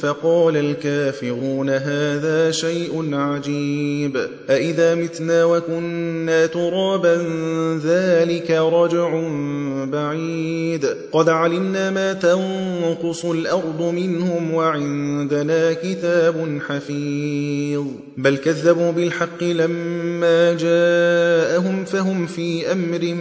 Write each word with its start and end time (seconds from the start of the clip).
فقال 0.00 0.56
الكافرون 0.56 1.70
هذا 1.70 2.50
شيء 2.50 3.14
عجيب. 3.14 4.16
أإذا 4.50 4.94
متنا 4.94 5.44
وكنا 5.44 6.46
ترابا 6.46 7.16
ذلك 7.84 8.50
رجع 8.50 9.20
بعيد. 9.84 10.86
قد 11.12 11.28
علمنا 11.28 11.90
ما 11.90 12.12
تنقص 12.12 13.24
الأرض 13.24 13.82
منهم 13.82 14.54
وعندنا 14.54 15.72
كتاب 15.72 16.58
حفيظ. 16.68 17.84
بل 18.16 18.36
كذبوا 18.36 18.90
بالحق 18.90 19.42
لما 19.42 20.52
جاءهم 20.52 21.84
فهم 21.84 22.26
في 22.26 22.72
أمر 22.72 23.14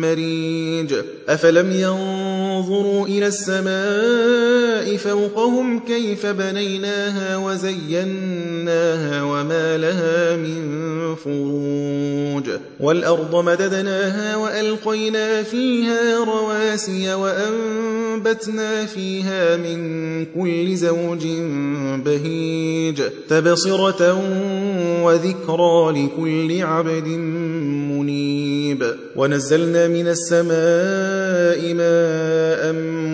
مريج. 0.00 0.94
أفلم 1.28 1.72
ينظروا 1.72 3.06
إلى 3.06 3.26
السماء 3.26 4.96
فوقهم 4.96 5.78
كيف 5.78 6.13
بنيناها 6.26 7.36
وزيناها 7.36 9.22
وما 9.22 9.78
لها 9.78 10.36
من 10.36 10.84
فروج. 11.14 12.50
والأرض 12.80 13.44
مددناها 13.44 14.36
وألقينا 14.36 15.42
فيها 15.42 16.24
رواسي 16.24 17.14
وأنبتنا 17.14 18.86
فيها 18.86 19.56
من 19.56 20.24
كل 20.24 20.76
زوج 20.76 21.26
بهيج. 22.04 23.02
تبصرة 23.28 24.22
وذكرى 25.02 26.06
لكل 26.06 26.62
عبد 26.62 27.08
منيب. 27.88 28.84
ونزلنا 29.16 29.88
من 29.88 30.08
السماء 30.08 31.74
ماء 31.74 32.72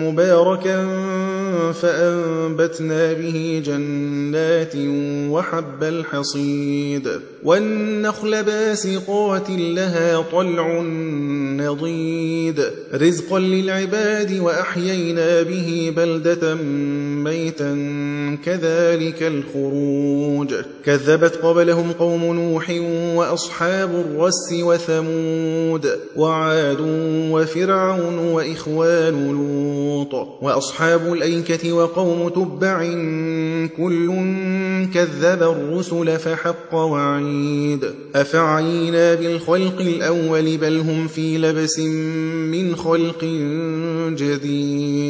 مباركا 0.09 0.85
فأنبتنا 1.71 3.13
به 3.13 3.61
جنات 3.65 4.73
وحب 5.31 5.83
الحصيد 5.83 7.09
والنخل 7.43 8.43
باسقات 8.43 9.49
لها 9.49 10.21
طلع 10.31 10.81
نضيد 11.57 12.63
رزقا 12.93 13.39
للعباد 13.39 14.39
وأحيينا 14.39 15.41
به 15.41 15.93
بلدة 15.97 16.55
ميتا 17.23 17.71
كذلك 18.45 19.23
الخروج 19.23 20.53
كذبت 20.85 21.35
قبلهم 21.35 21.91
قوم 21.91 22.23
نوح 22.23 22.69
وأصحاب 23.15 23.89
الرس 23.89 24.53
وثمود 24.53 25.87
وعاد 26.15 26.77
وفرعون 27.31 28.17
وإخوان 28.17 29.31
لوط 29.31 30.27
وأصحاب 30.41 31.13
الأيكة 31.41 31.73
وقوم 31.73 32.29
تبع 32.29 32.83
كل 33.77 34.07
كذب 34.93 35.43
الرسل 35.43 36.19
فحق 36.19 36.75
وعيد. 36.75 37.85
أفعينا 38.15 39.15
بالخلق 39.15 39.81
الأول 39.81 40.57
بل 40.57 40.79
هم 40.79 41.07
في 41.07 41.37
لبس 41.37 41.79
من 41.79 42.75
خلق 42.75 43.23
جديد. 44.17 44.80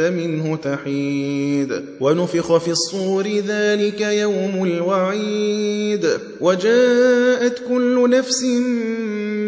منه 0.00 0.56
تحيد. 0.56 1.82
ونفخ 2.00 2.56
في 2.56 2.70
الصور 2.70 3.28
ذلك 3.28 4.00
يوم 4.00 4.64
الوعيد. 4.64 6.08
وجاءت 6.40 7.62
كل 7.68 8.10
نفس 8.10 8.44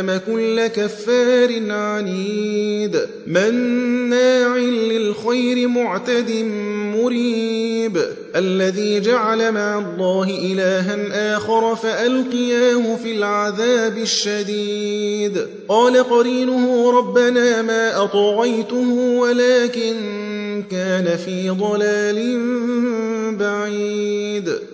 كل 0.00 0.66
كفار 0.66 1.72
عنيد. 1.72 3.00
مناع 3.26 4.56
للخير 4.56 5.68
معتد 5.68 6.30
مريب. 6.96 8.02
الذي 8.36 9.00
جعل 9.00 9.52
مع 9.52 9.78
الله 9.78 10.38
إلها 10.52 11.36
آخر 11.36 11.76
فألقياه 11.76 12.96
في 12.96 13.12
العذاب 13.12 13.98
الشديد. 13.98 15.46
قال 15.68 15.96
قرينه 15.96 16.90
ربنا 16.98 17.62
ما 17.62 18.04
أطغيته 18.04 18.90
ولكن 19.18 19.94
كان 20.70 21.16
في 21.16 21.50
ضلال 21.50 22.38